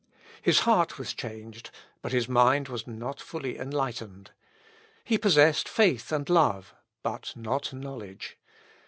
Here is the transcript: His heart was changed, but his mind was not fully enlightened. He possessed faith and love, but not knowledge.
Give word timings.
His 0.41 0.61
heart 0.61 0.97
was 0.97 1.13
changed, 1.13 1.69
but 2.01 2.11
his 2.11 2.27
mind 2.27 2.69
was 2.69 2.87
not 2.87 3.21
fully 3.21 3.59
enlightened. 3.59 4.31
He 5.03 5.19
possessed 5.19 5.69
faith 5.69 6.11
and 6.11 6.27
love, 6.27 6.73
but 7.03 7.31
not 7.35 7.71
knowledge. 7.71 8.39